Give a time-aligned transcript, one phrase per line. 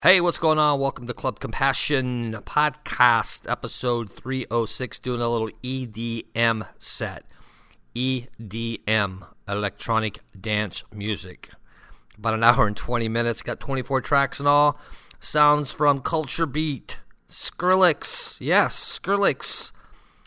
[0.00, 0.78] Hey, what's going on?
[0.78, 7.24] Welcome to Club Compassion Podcast, episode 306, doing a little EDM set.
[7.96, 11.50] EDM, electronic dance music.
[12.16, 14.78] About an hour and 20 minutes, got 24 tracks and all.
[15.18, 19.72] Sounds from Culture Beat, Skrillex, yes, Skrillex,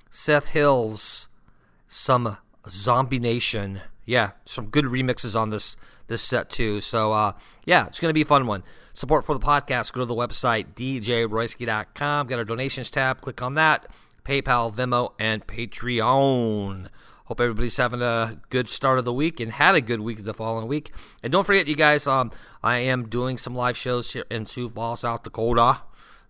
[0.09, 1.29] Seth Hills,
[1.87, 2.35] some
[2.67, 3.79] Zombie Nation.
[4.05, 5.77] Yeah, some good remixes on this
[6.07, 6.81] this set too.
[6.81, 7.31] So uh,
[7.65, 8.63] yeah, it's gonna be a fun one.
[8.93, 9.93] Support for the podcast.
[9.93, 12.27] Go to the website djroyski.com.
[12.27, 13.21] Get our donations tab.
[13.21, 13.87] Click on that.
[14.23, 16.87] PayPal, Venmo, and Patreon.
[17.25, 20.33] Hope everybody's having a good start of the week and had a good week the
[20.33, 20.93] following week.
[21.23, 24.69] And don't forget, you guys, um, I am doing some live shows here in Sioux
[24.69, 25.81] Falls, South Dakota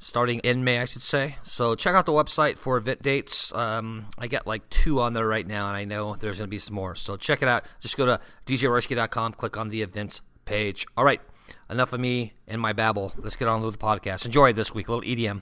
[0.01, 1.37] starting in May, I should say.
[1.43, 3.53] So check out the website for event dates.
[3.53, 6.51] Um, I got like two on there right now, and I know there's going to
[6.51, 6.95] be some more.
[6.95, 7.65] So check it out.
[7.79, 10.87] Just go to djroyski.com, click on the events page.
[10.97, 11.21] All right,
[11.69, 13.13] enough of me and my babble.
[13.17, 14.25] Let's get on with the podcast.
[14.25, 15.41] Enjoy this week, a little EDM.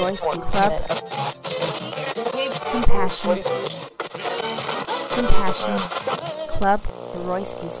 [0.00, 0.72] Royski's Club.
[2.70, 3.42] Compassion.
[5.14, 6.48] Compassion.
[6.48, 6.80] Club
[7.26, 7.80] Royski's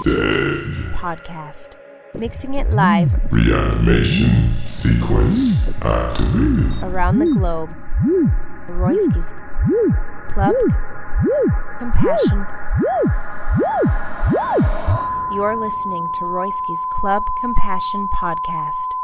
[0.03, 0.93] dead.
[0.95, 1.75] podcast.
[2.13, 6.83] Mixing it live Reanimation sequence activated.
[6.83, 7.69] around the globe.
[8.69, 9.33] Royski's
[10.29, 10.55] Club
[11.79, 12.45] Compassion.
[15.31, 18.95] You're listening to Royski's Club Compassion podcast.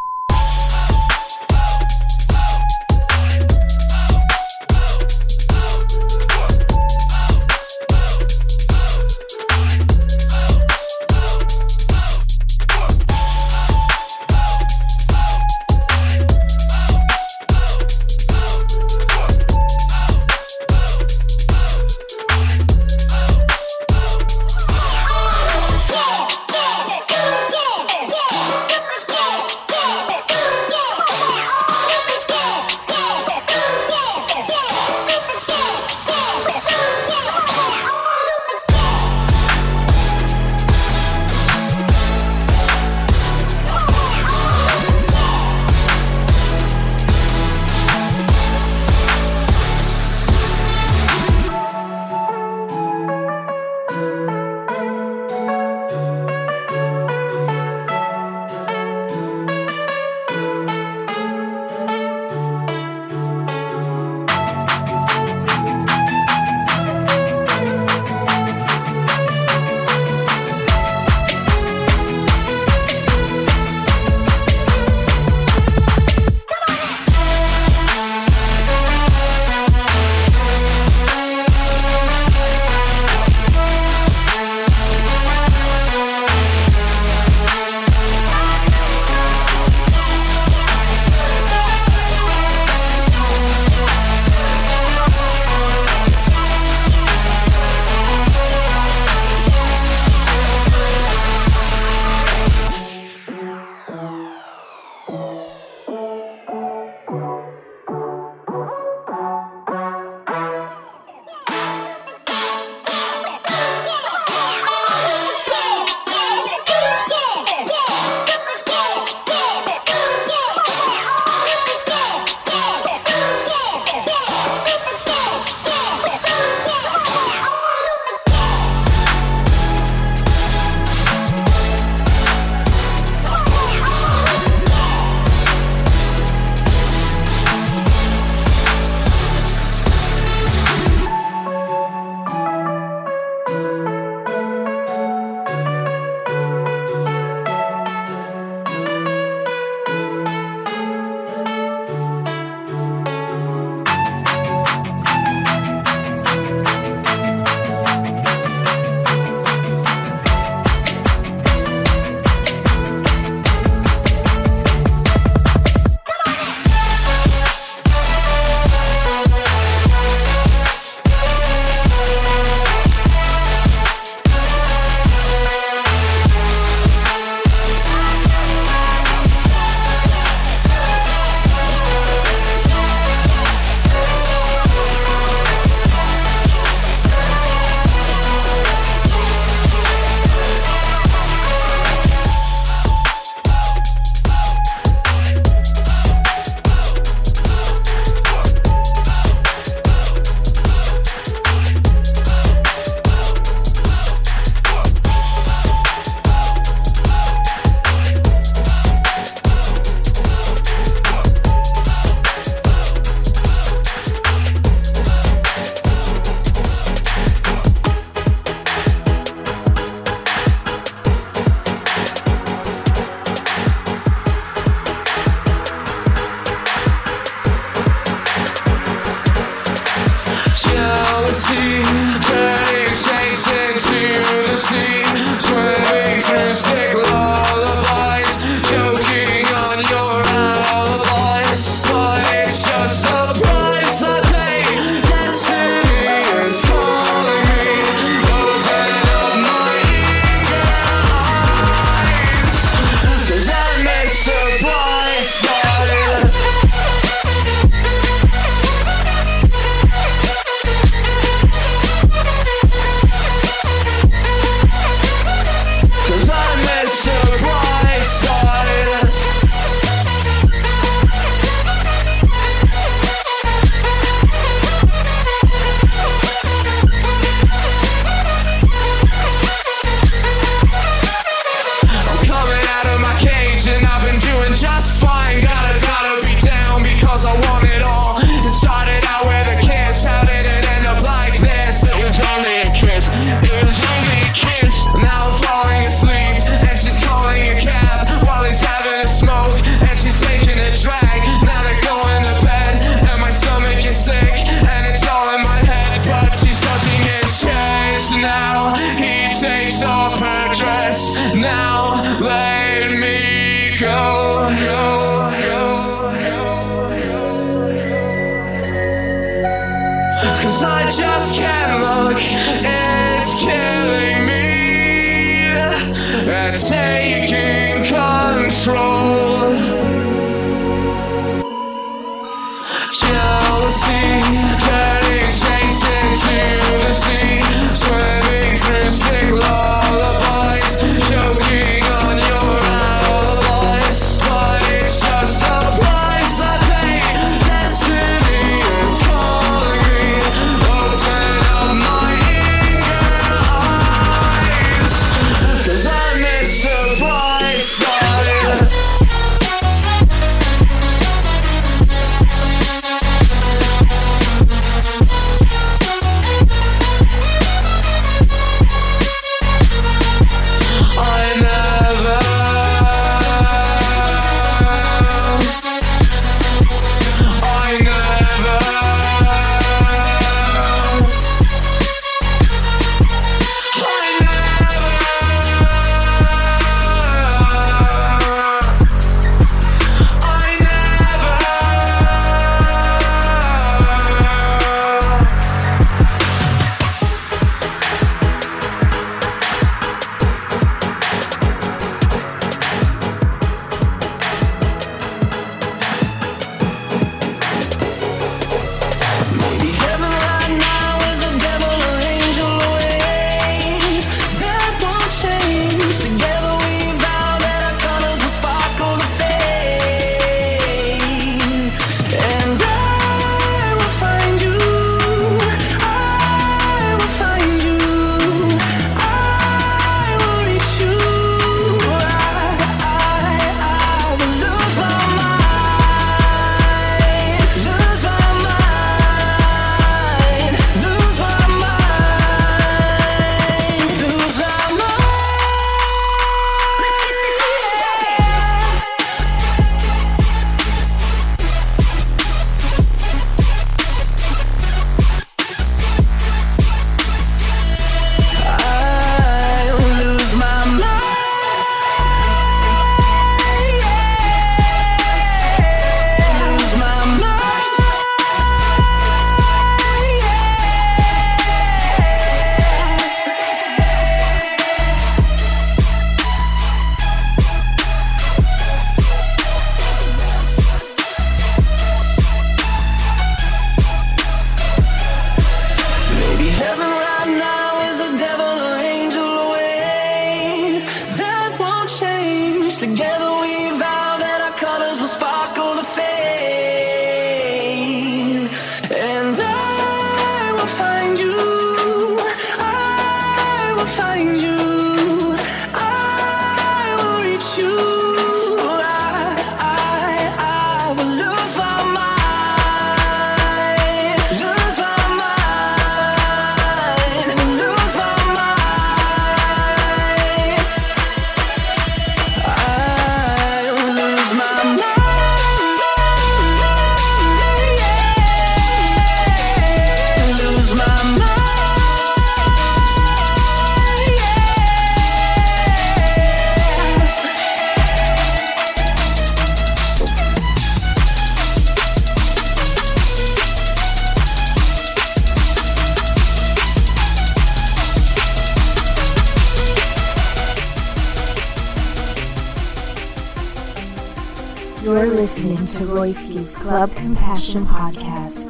[556.08, 558.47] Royski's Club Compassion Podcast.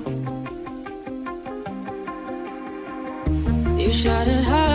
[3.82, 4.67] You shout it out,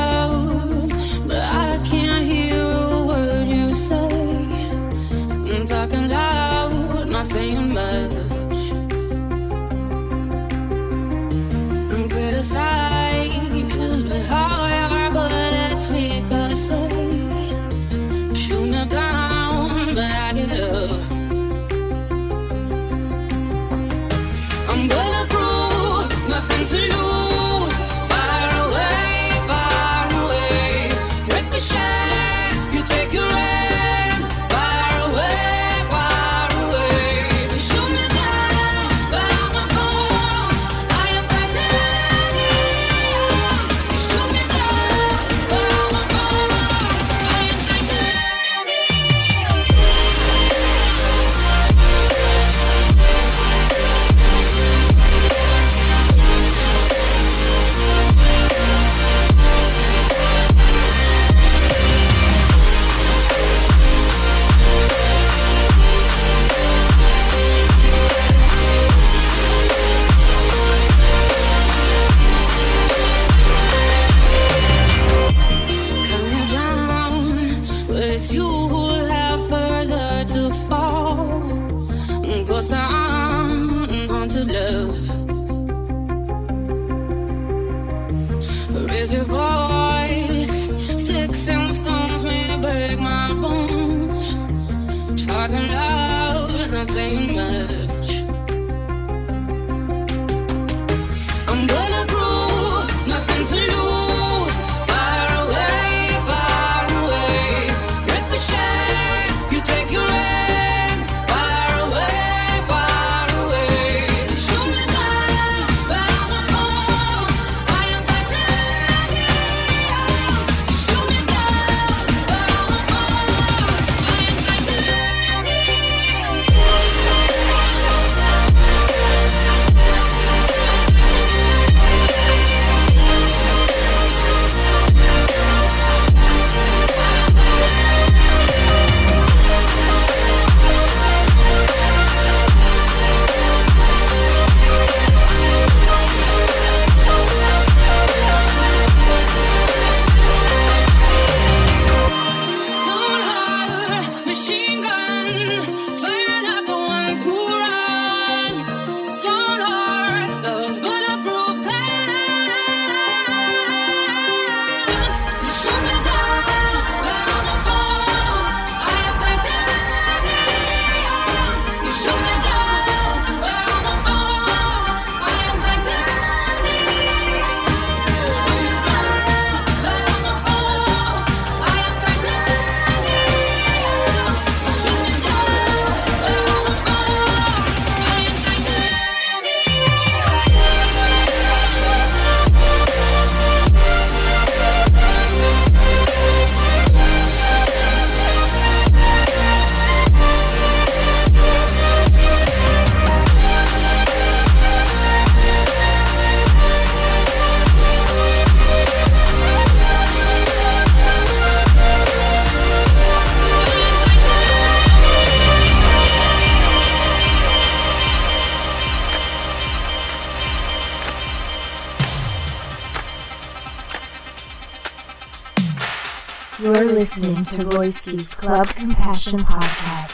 [227.44, 230.11] to Royski's Club Compassion Podcast.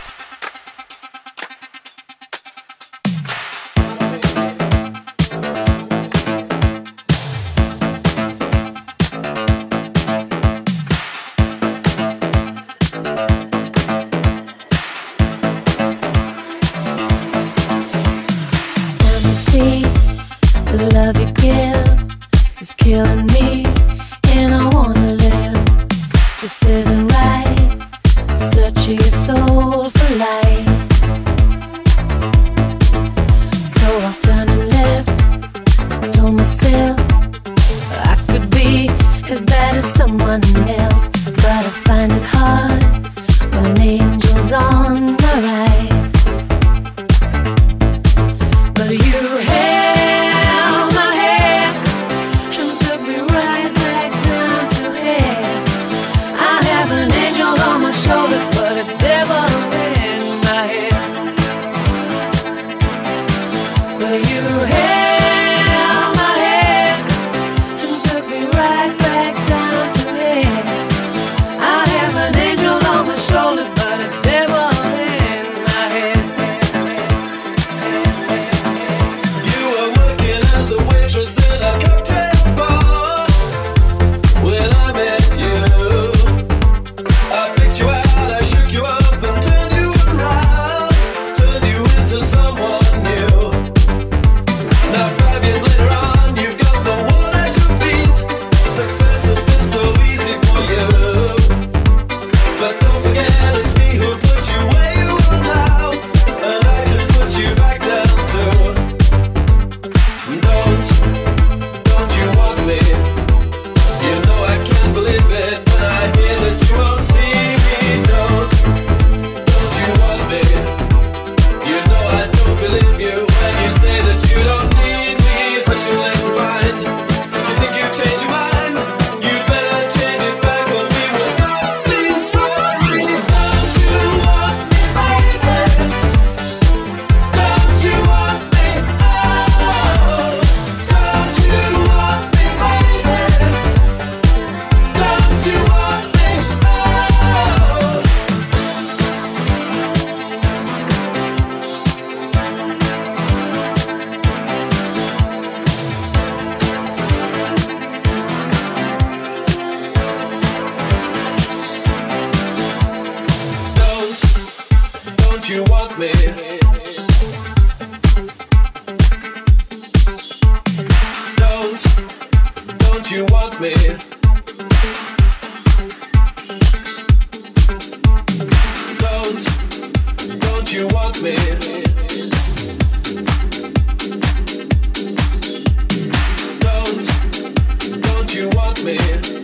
[188.38, 189.37] You want me?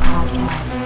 [0.00, 0.80] Podcast.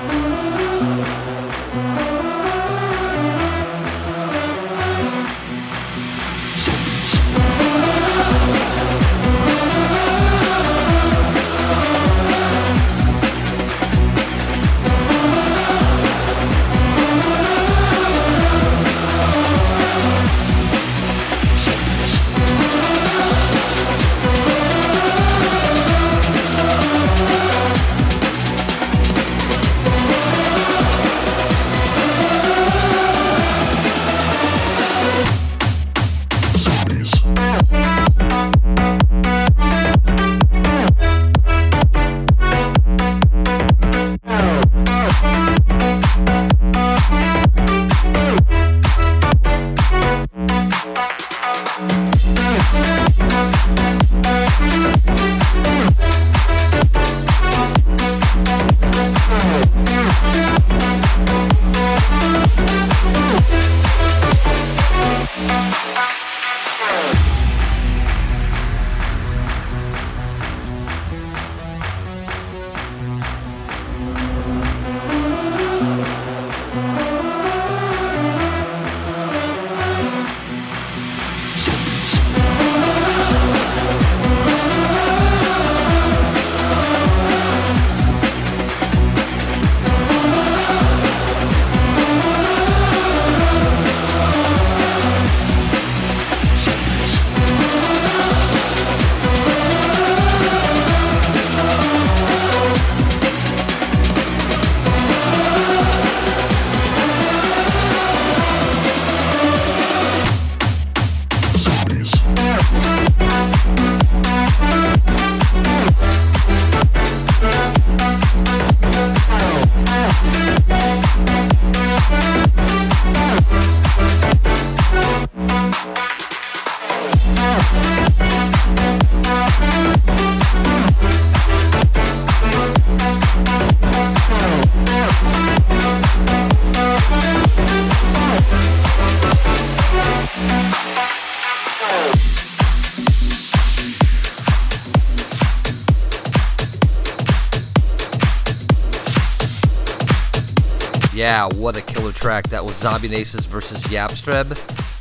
[151.38, 152.48] Yeah, what a killer track.
[152.48, 154.48] That was Zombie Nation versus Yastreb.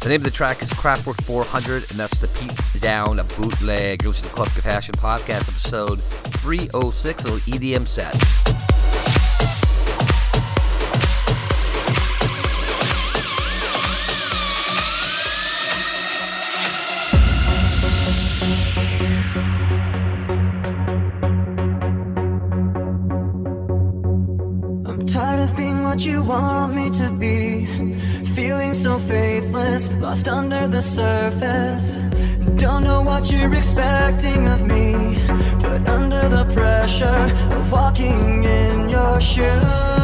[0.02, 4.04] The name of the track is Craftwork 400, and that's the Pete Down bootleg.
[4.04, 8.57] It was the Club Compassion Podcast, episode 306, a little EDM set.
[26.28, 27.66] Want me to be.
[28.36, 31.96] Feeling so faithless, lost under the surface.
[32.58, 35.18] Don't know what you're expecting of me,
[35.62, 37.24] but under the pressure
[37.56, 39.64] of walking in your shoes.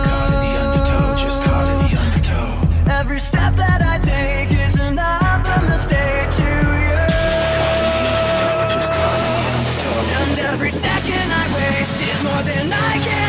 [0.10, 3.00] Caught in the undertow, just caught in the undertow.
[3.00, 6.50] Every step that I take is another mistake to
[6.88, 7.02] you.
[10.22, 13.23] And every second I waste is more than I can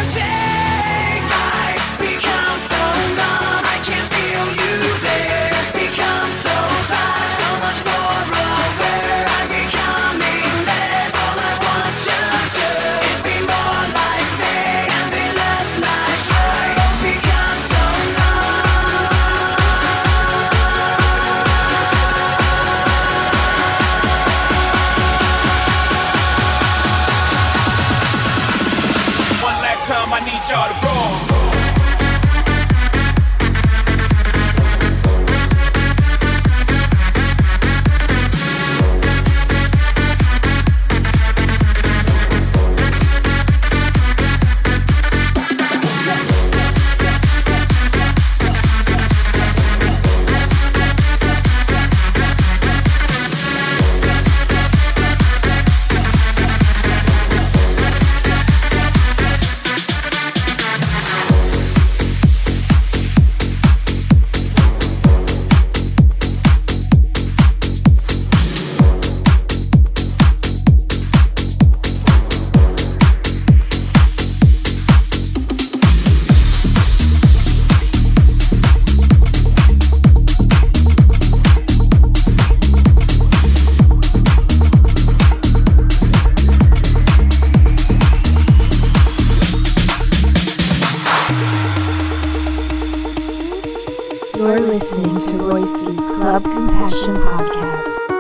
[97.55, 98.14] Podcast.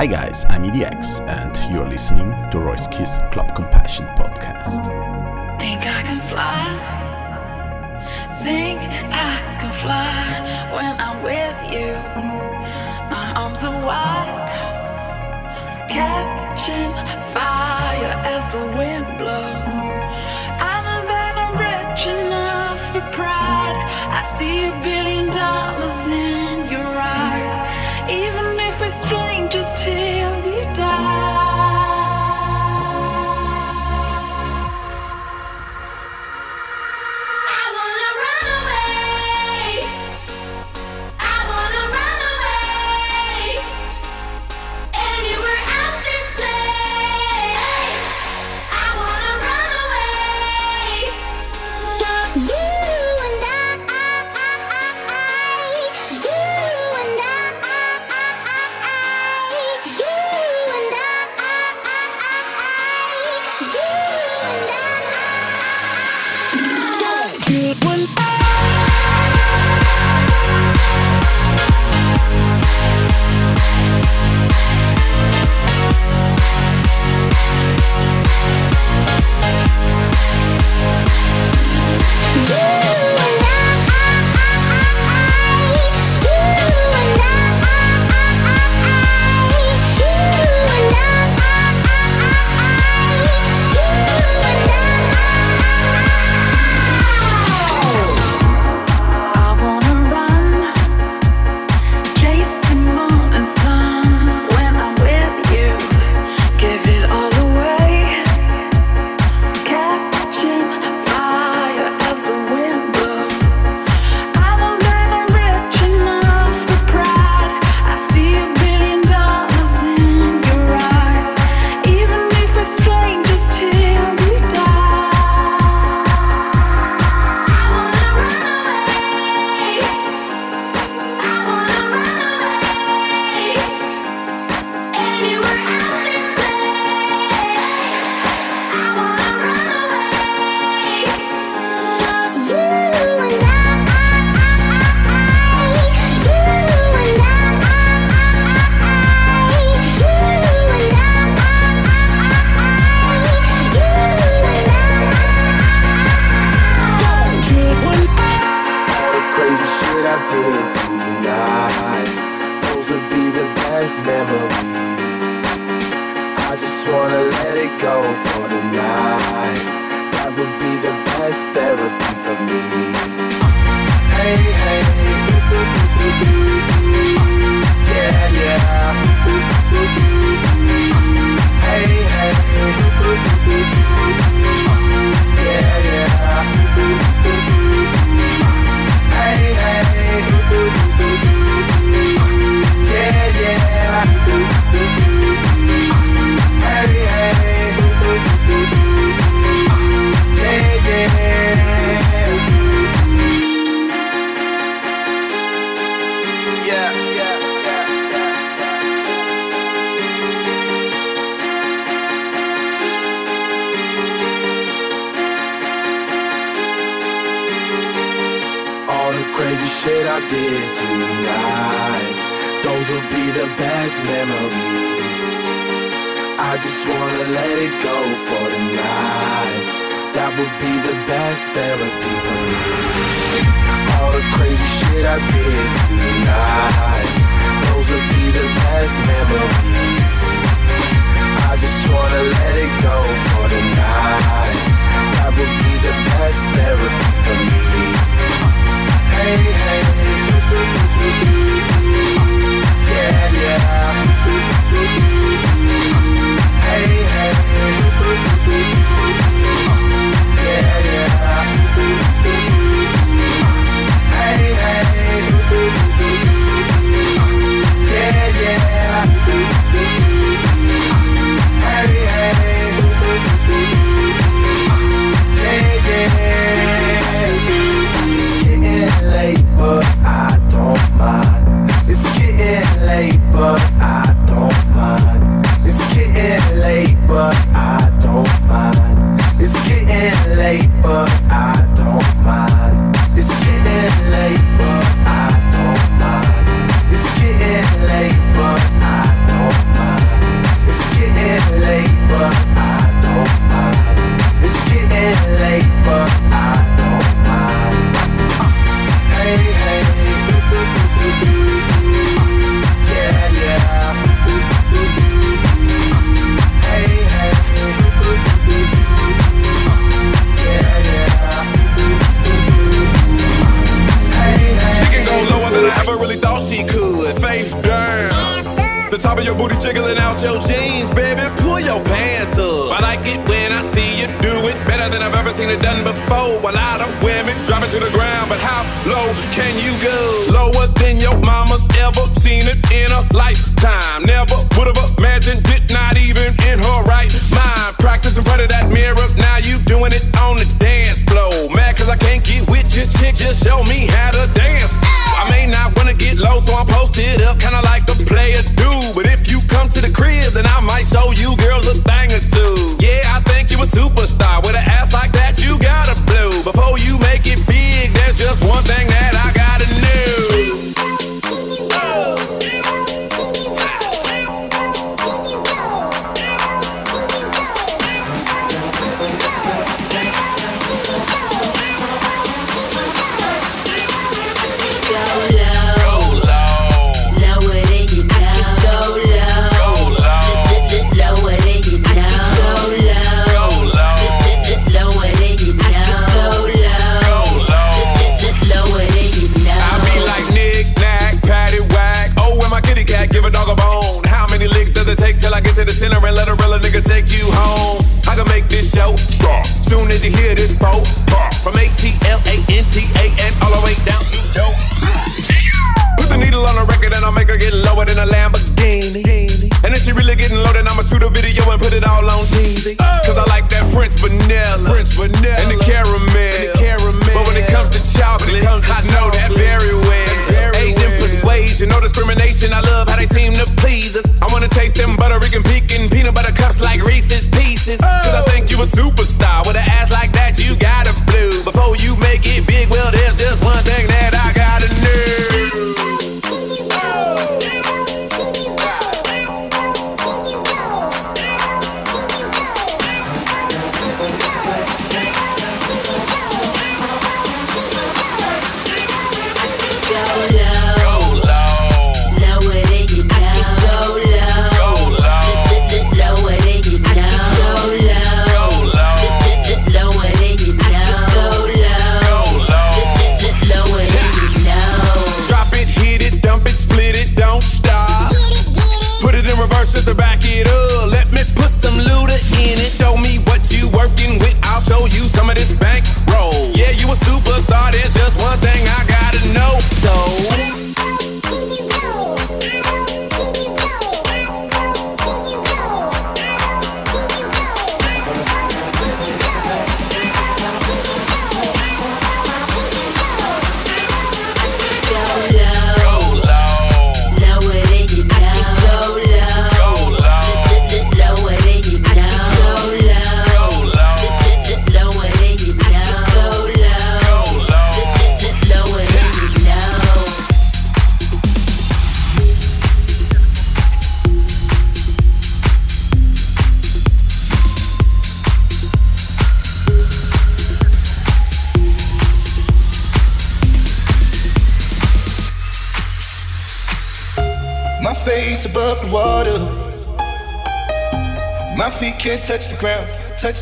[0.00, 4.80] Hi guys, I'm EDX, and you're listening to Royski's Club Compassion podcast.
[5.60, 6.64] Think I can fly?
[8.42, 11.92] Think I can fly when I'm with you.
[13.12, 14.48] My arms are wide,
[15.90, 16.92] catching
[17.34, 19.72] fire as the wind blows.
[20.64, 23.76] I know that I'm rich enough for pride.
[24.08, 26.39] I see a billion dollars in.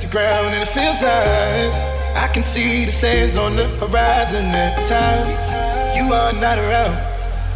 [0.09, 1.73] the ground and it feels like
[2.17, 5.29] I can see the sands on the horizon Every time
[5.97, 6.97] you are not around.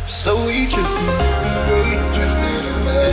[0.02, 1.12] I'm slowly drifting,
[1.68, 3.12] way drifting away,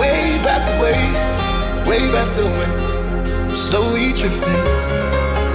[0.00, 1.14] wave after wave,
[1.88, 3.50] wave after wave.
[3.50, 4.62] I'm slowly drifting,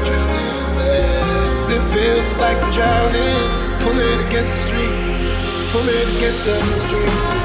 [0.08, 1.76] drifting away.
[1.76, 3.42] It feels like I'm drowning,
[3.84, 7.43] pulling against the stream, pulling against the stream.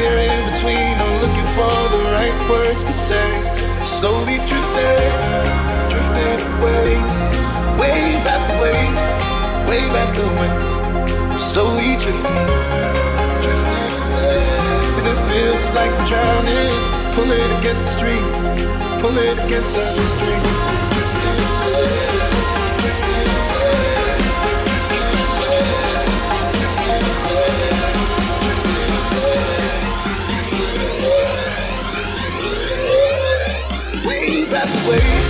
[0.00, 0.94] here in between.
[0.96, 3.30] I'm looking for the right words to say.
[3.84, 5.12] Slowly drifting,
[5.92, 6.88] drifting away.
[7.80, 8.96] Wave after wave,
[9.68, 10.62] wave after wave.
[11.32, 12.46] I'm slowly drifting,
[13.44, 14.40] drifting away.
[14.98, 16.72] And it feels like I'm drowning.
[17.16, 18.24] Pull it against the stream,
[19.02, 19.84] pull it against the
[20.16, 20.89] stream.
[34.86, 35.29] away.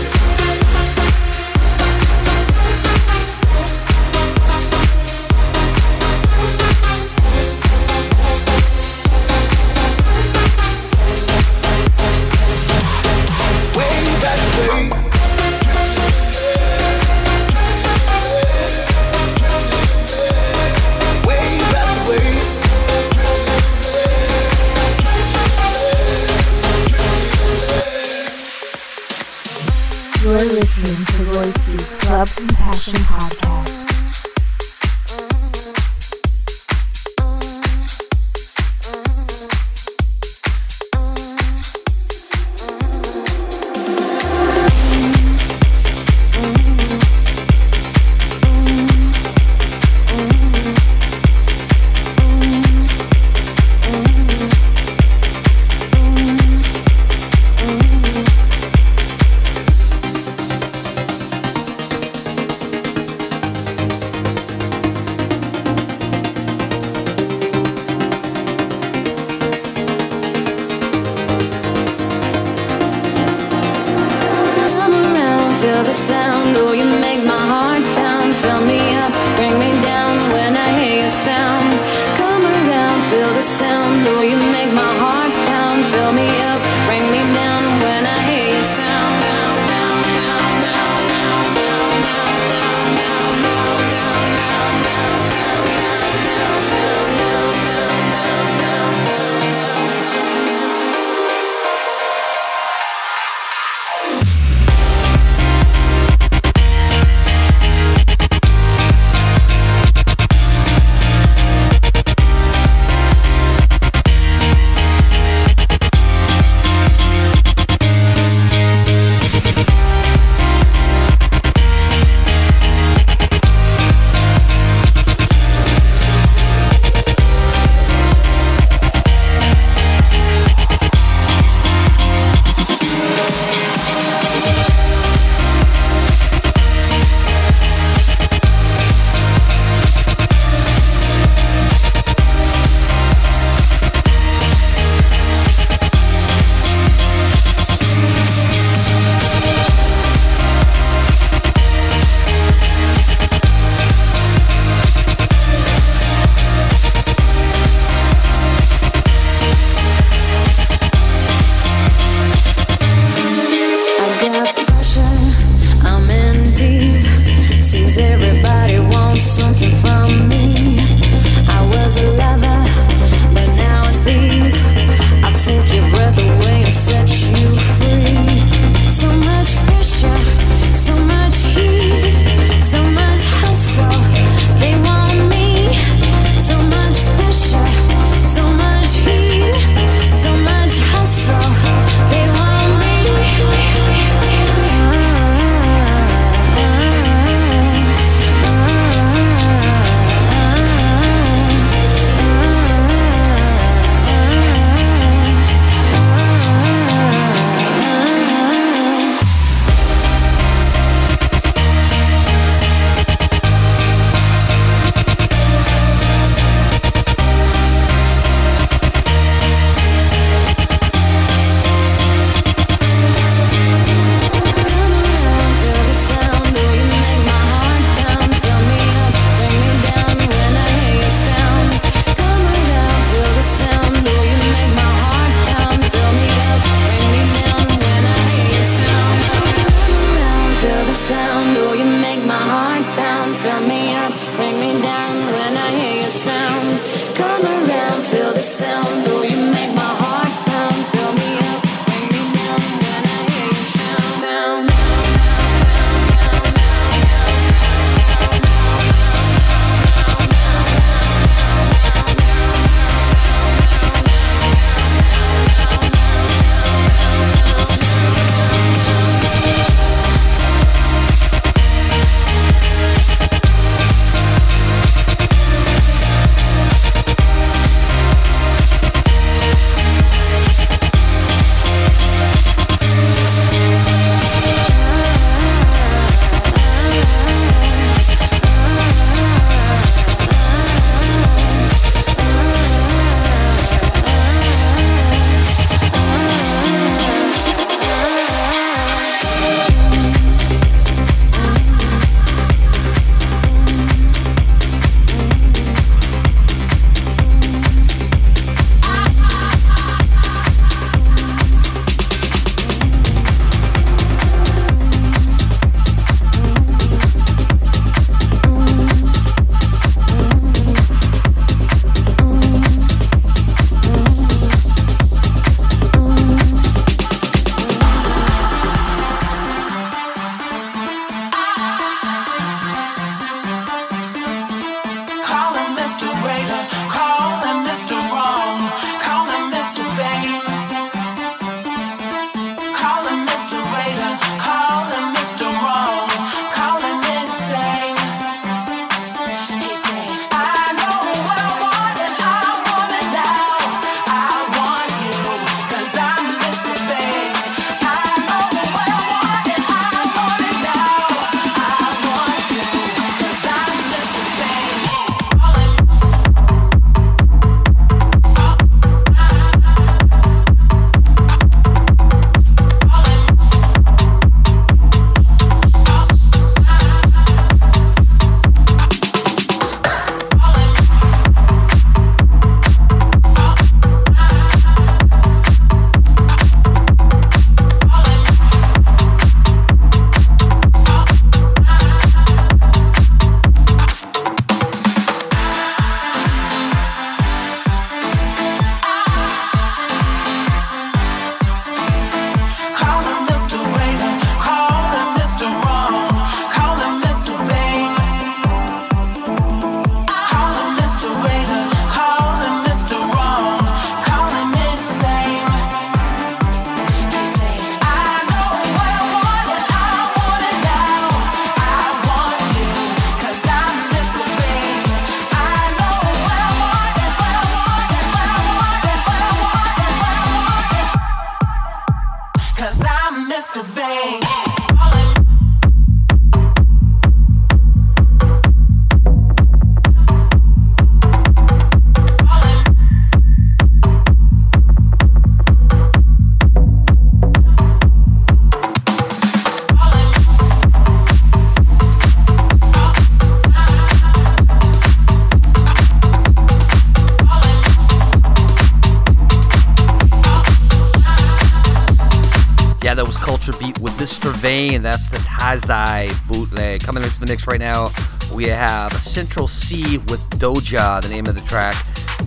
[464.70, 464.82] Vain.
[464.82, 466.82] That's the TAZI bootleg.
[466.82, 467.88] Coming into the mix right now,
[468.32, 471.76] we have Central Cee with Doja, the name of the track.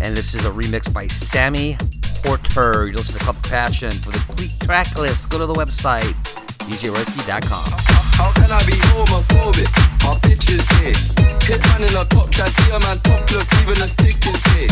[0.01, 1.77] And this is a remix by Sammy
[2.21, 2.87] Porter.
[2.87, 3.91] You listen to Club Passion.
[3.91, 6.13] For the complete track list, go to the website,
[6.67, 7.63] djroyski.com.
[8.19, 9.71] How can I be homophobic?
[10.83, 10.93] Gay.
[11.47, 14.67] Hit man in a top see a man topless, even a stick is gay.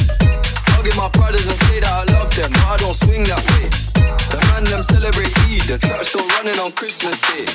[0.76, 3.91] Hugging my brothers and say that I love them, but I don't swing that way.
[4.52, 7.48] Man them celebrate Eid, the trap still running on Christmas Day.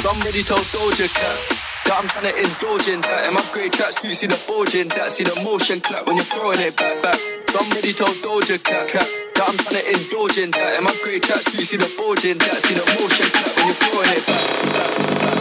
[0.00, 1.36] Somebody told Doja Cat
[1.84, 3.28] that I'm trying to indulge in that.
[3.28, 6.60] In my grey tracksuit, see the bulging that, see the motion clap when you're throwing
[6.64, 7.20] it back back.
[7.52, 9.04] Somebody told Doja Cat, cat
[9.36, 10.80] that I'm trying to indulge in that.
[10.80, 14.12] In my grey tracksuit, see the bulging that, see the motion clap when you're throwing
[14.16, 15.28] it back.
[15.28, 15.37] How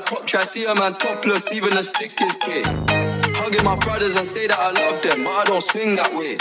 [0.00, 2.62] top try, see a man topless, even a stick is gay.
[3.38, 6.36] Hugging my brothers and say that I love them, but I don't swing that way.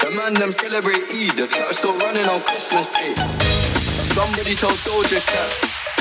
[0.00, 3.14] The man them celebrate Eid, the trap still running on Christmas Day.
[4.10, 5.50] Somebody told Doja Cat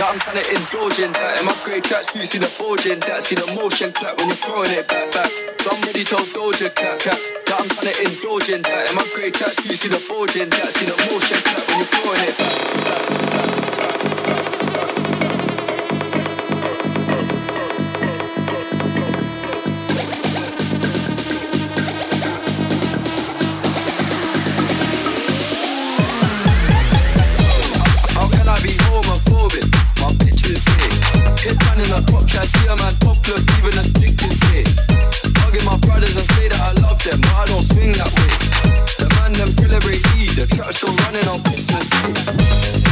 [0.02, 1.39] that I'm trying to indulge in that.
[1.39, 4.74] In my grey tracksuit, see the bulging that, see the motion clap when you're throwing
[4.74, 5.30] it back back.
[5.62, 8.89] Somebody told Doja Cat, cat that I'm trying to indulge in that.
[8.89, 12.24] In my grey tracksuit, see the bulging that, see the motion clap when you're throwing
[12.26, 13.59] it back.
[13.59, 13.59] How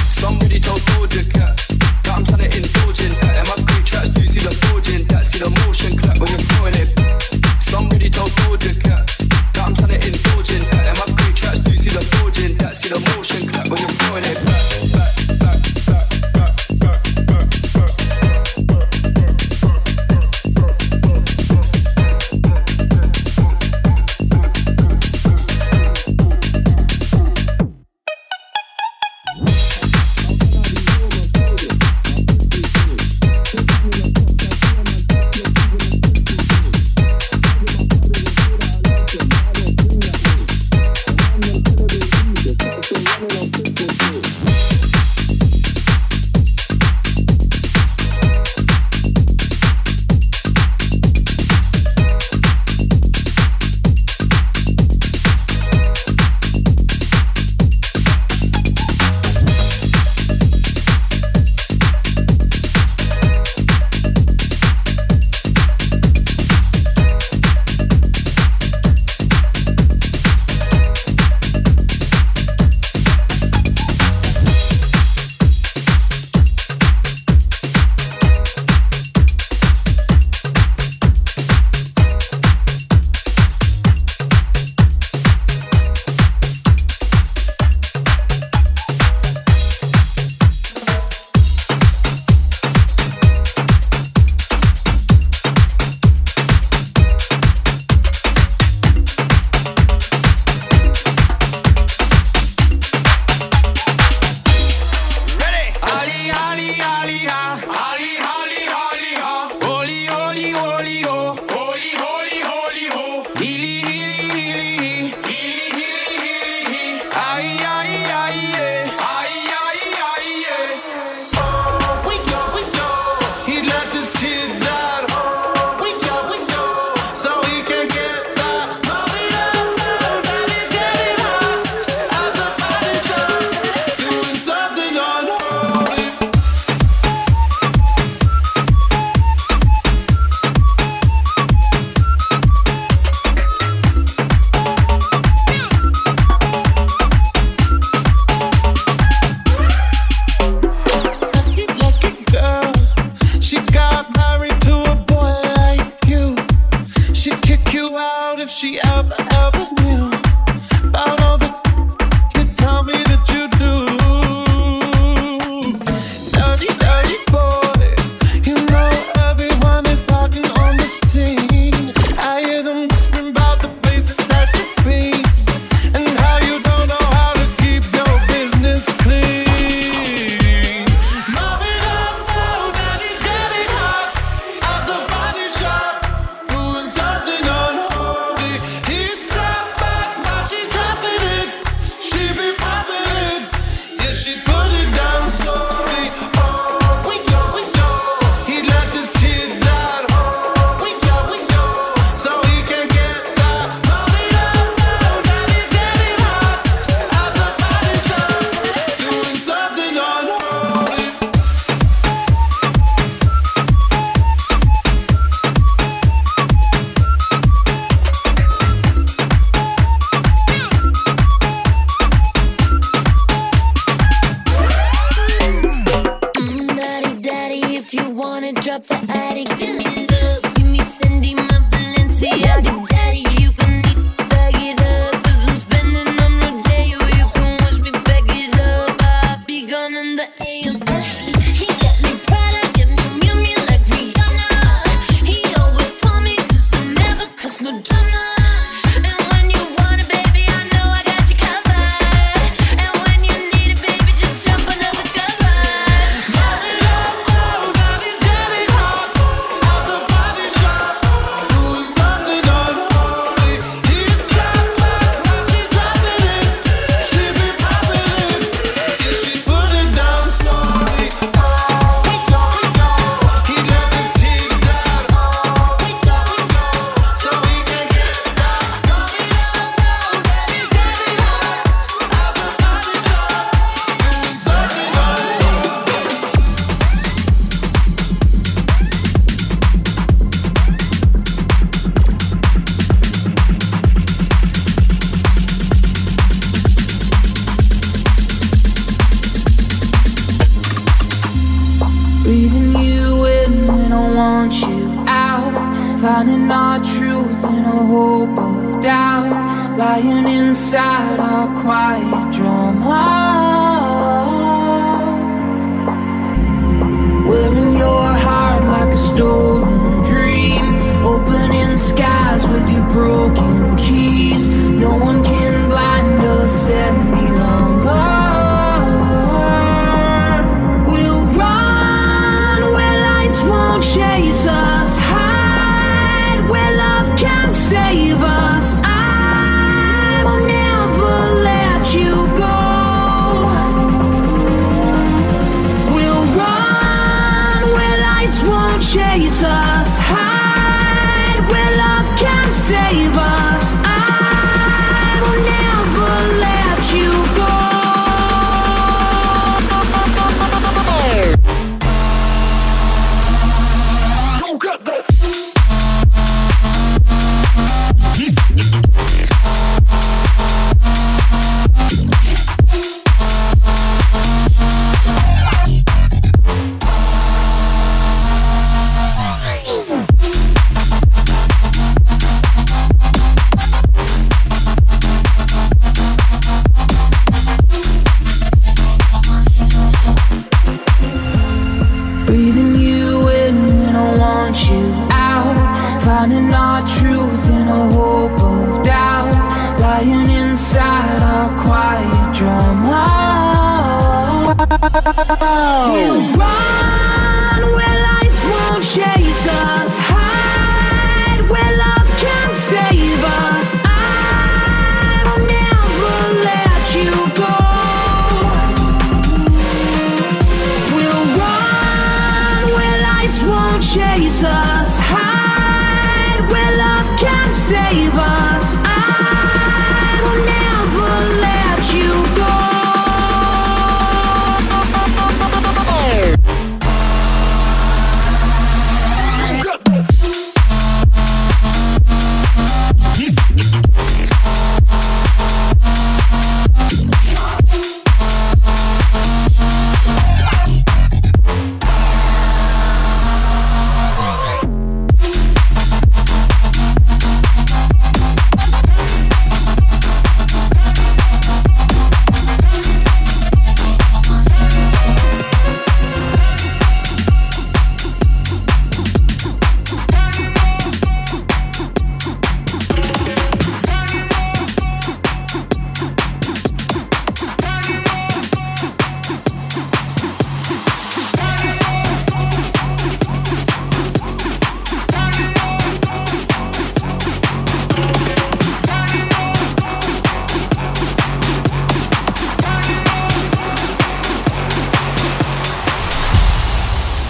[0.10, 1.56] Somebody told Doja Cat
[2.04, 3.38] that I'm trying to indulge in that.
[3.38, 6.76] And my green tracksuit see the forging, that, see the motion clap when you're throwing
[6.76, 6.90] it.
[7.62, 8.87] Somebody told Doja Cat.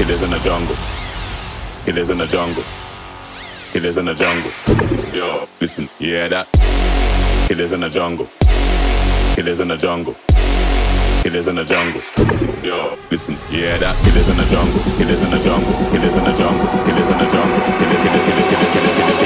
[0.09, 0.75] is in the jungle.
[1.85, 2.63] It is in the jungle.
[3.73, 4.51] It is in the jungle.
[5.13, 6.47] Yo, listen, you hear that?
[7.49, 8.27] It is in the jungle.
[9.37, 10.15] It is in the jungle.
[11.25, 12.01] It is in the jungle.
[12.63, 13.95] Yo, listen, you hear that?
[14.07, 14.79] It is in the jungle.
[15.01, 15.73] It is in the jungle.
[15.93, 16.67] It is in the jungle.
[16.87, 17.57] It is in the jungle.
[17.67, 18.77] It is in the jungle.
[18.77, 19.16] It is in.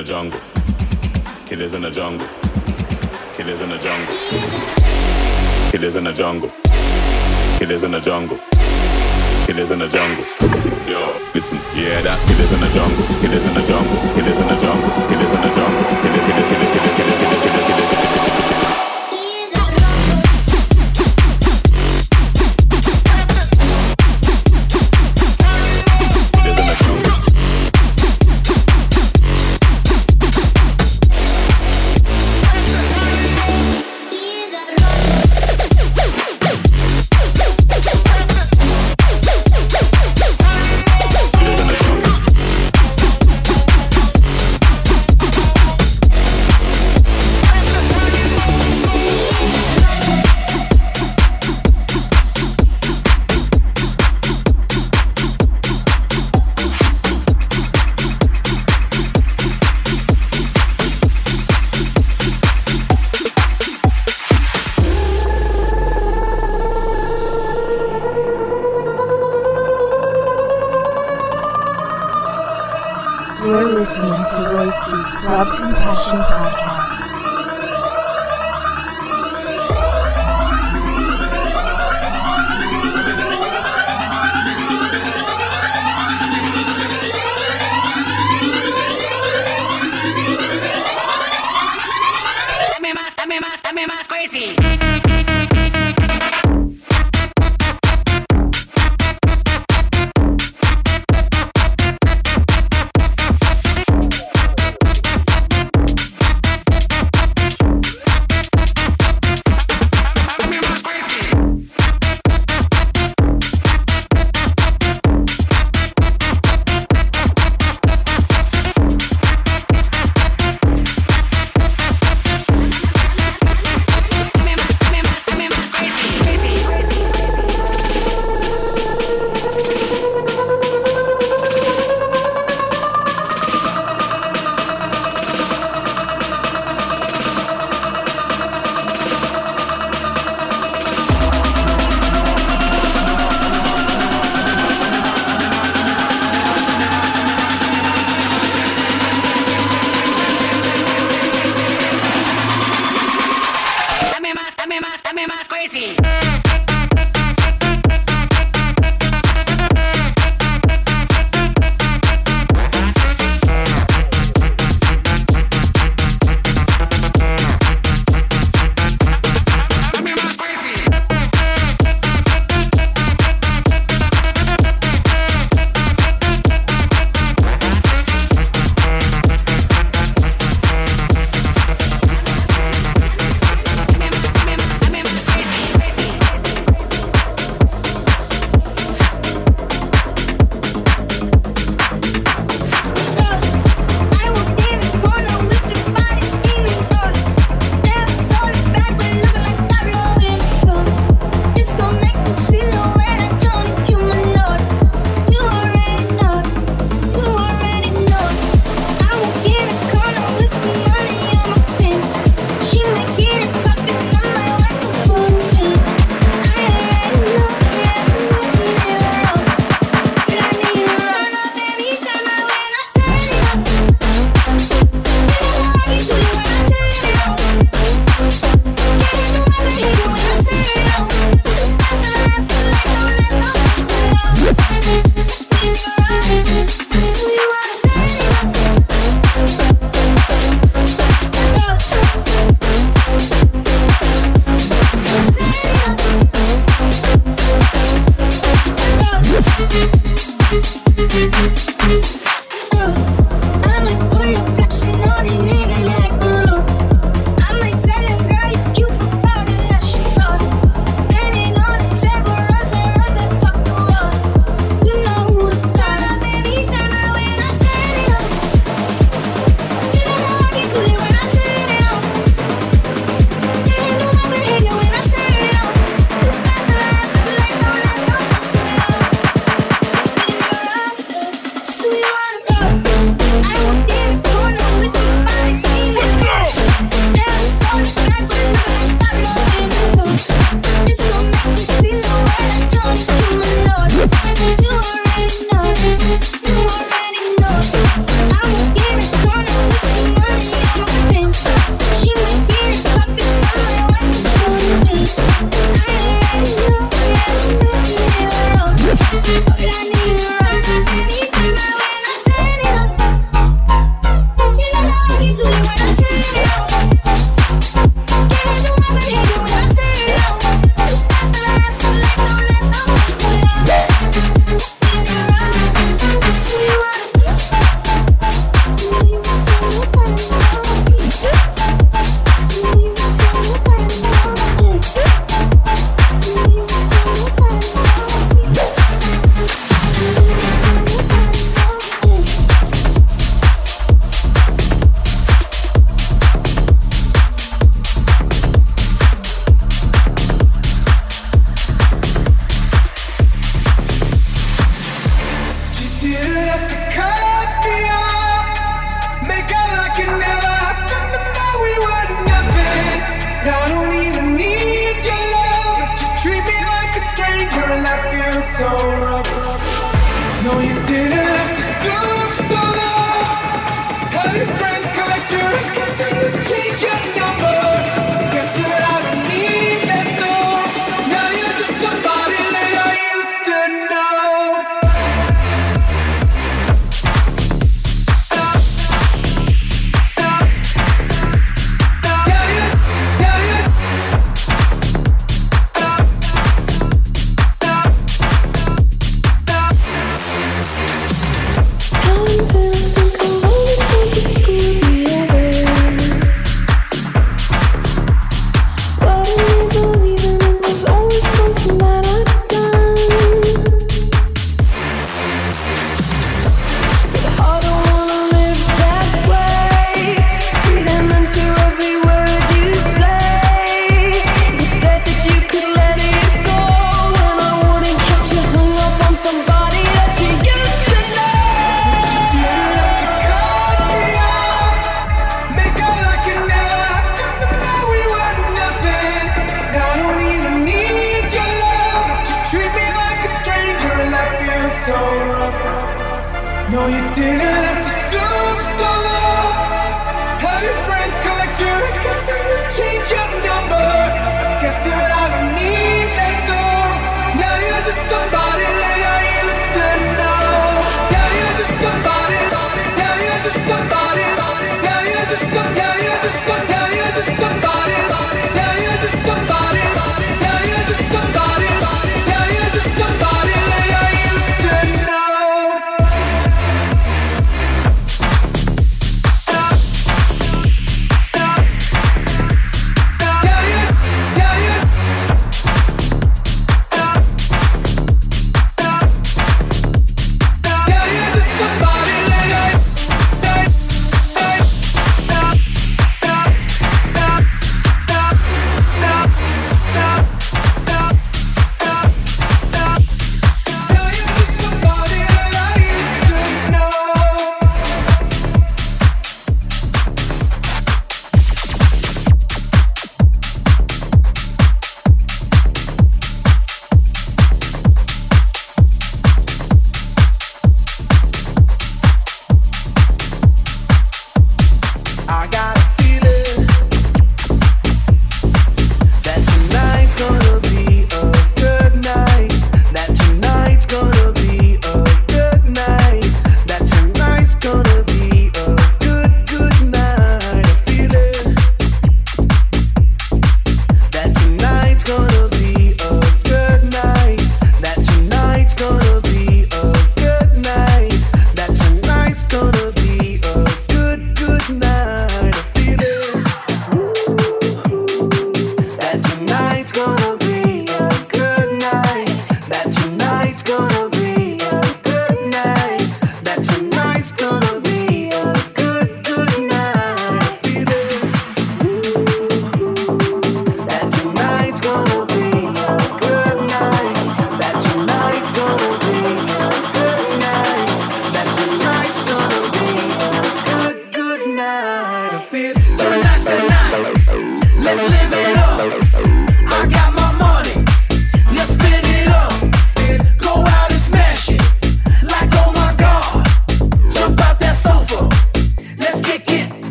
[0.00, 0.40] The jungle.
[1.46, 2.26] Killers in the jungle.
[3.36, 4.16] Killers in the jungle.
[5.70, 6.50] Killers in the jungle.
[7.58, 8.38] Killers in the jungle.
[9.44, 10.24] Killers in the jungle.
[10.88, 11.00] Yo,
[11.34, 12.16] listen, hear that?
[12.28, 13.04] Killers in the jungle.
[13.20, 13.98] Killers in the jungle.
[14.16, 14.90] Killers in the jungle.
[15.10, 15.82] Killers in the jungle.
[16.00, 16.69] Killers, killers, killers,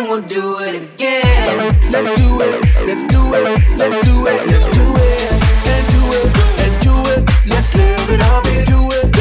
[0.00, 1.74] and we'll do it again.
[1.90, 3.44] Let's do it, let's do it,
[3.76, 5.20] let's do it, let's do it,
[5.68, 6.24] and do it,
[6.64, 9.12] and do it, let's live it up and do it.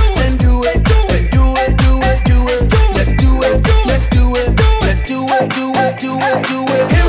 [4.79, 6.91] Do it, do it, do it, do it, do it.
[6.91, 7.08] Here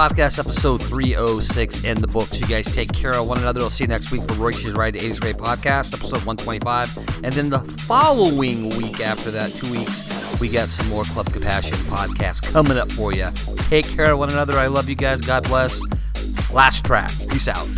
[0.00, 2.40] Podcast, episode 306 in the books.
[2.40, 3.60] You guys take care of one another.
[3.60, 7.22] I'll see you next week for Royski's Ride, to 80s Ray Podcast, episode 125.
[7.22, 11.76] And then the following week after that, two weeks, we got some more Club Compassion
[11.80, 13.28] podcast coming up for you.
[13.68, 14.56] Take care of one another.
[14.56, 15.20] I love you guys.
[15.20, 15.78] God bless.
[16.50, 17.10] Last track.
[17.28, 17.68] Peace out.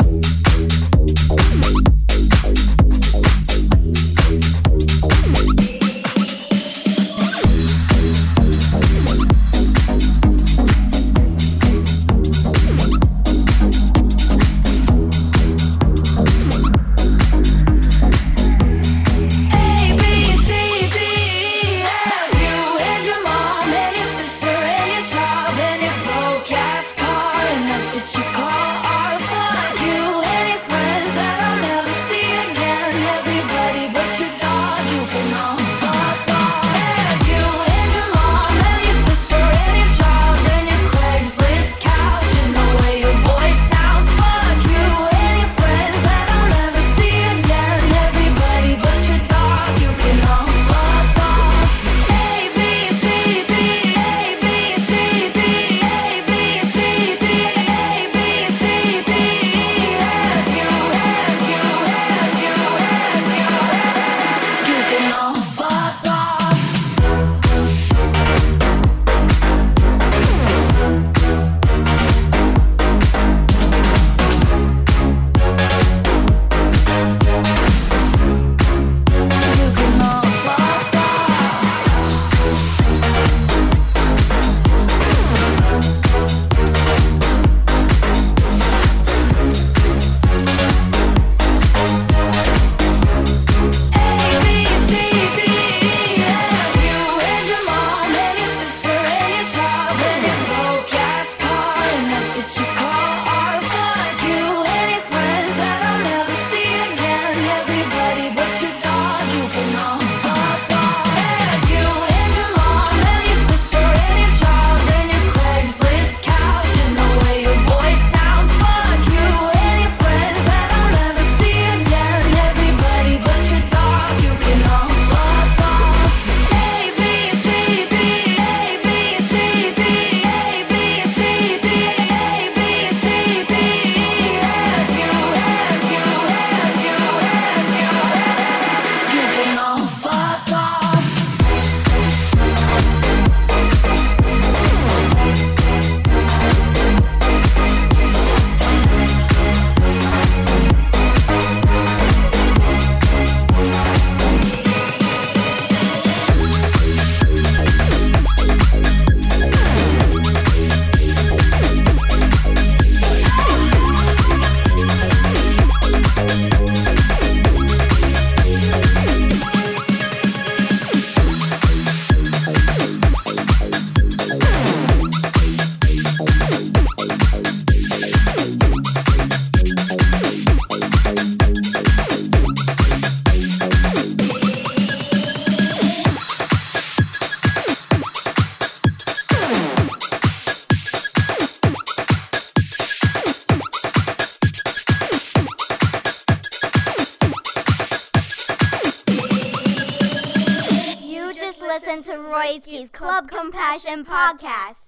[203.92, 204.81] To Royski's podcast.